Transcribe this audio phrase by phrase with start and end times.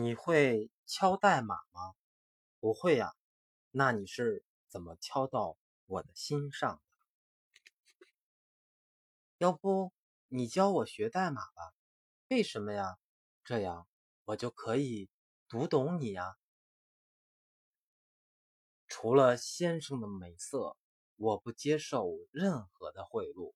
[0.00, 1.94] 你会敲代码吗？
[2.58, 3.12] 不会呀。
[3.70, 6.80] 那你是怎么敲到我的心上的？
[9.36, 9.92] 要不
[10.28, 11.74] 你教我学代码吧。
[12.28, 12.96] 为什么呀？
[13.44, 13.86] 这样
[14.24, 15.10] 我就可以
[15.50, 16.34] 读懂你呀。
[18.88, 20.78] 除了先生的美色，
[21.16, 23.52] 我不接受任何的贿赂。